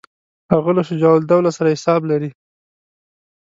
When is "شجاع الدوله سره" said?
0.89-1.73